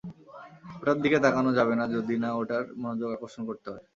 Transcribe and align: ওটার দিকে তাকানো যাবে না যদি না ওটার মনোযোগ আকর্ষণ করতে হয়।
ওটার 0.75 0.97
দিকে 1.03 1.17
তাকানো 1.25 1.51
যাবে 1.57 1.73
না 1.79 1.85
যদি 1.95 2.13
না 2.23 2.29
ওটার 2.39 2.63
মনোযোগ 2.81 3.09
আকর্ষণ 3.11 3.41
করতে 3.49 3.67
হয়। 3.71 3.83